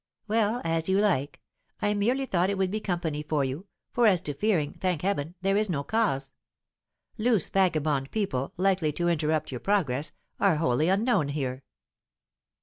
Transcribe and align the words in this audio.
"Well, 0.27 0.61
as 0.63 0.89
you 0.89 0.97
like. 0.97 1.41
I 1.79 1.93
merely 1.93 2.25
thought 2.25 2.49
it 2.49 2.57
would 2.57 2.71
be 2.71 2.79
company 2.79 3.21
for 3.21 3.43
you; 3.45 3.67
for 3.91 4.07
as 4.07 4.23
to 4.23 4.33
fearing, 4.33 4.73
thank 4.81 5.03
heaven, 5.03 5.35
there 5.43 5.55
is 5.55 5.69
no 5.69 5.83
cause. 5.83 6.33
Loose 7.19 7.49
vagabond 7.49 8.09
people, 8.09 8.51
likely 8.57 8.91
to 8.93 9.09
interrupt 9.09 9.51
your 9.51 9.59
progress, 9.59 10.11
are 10.39 10.55
wholly 10.55 10.89
unknown 10.89 11.27
here." 11.27 11.61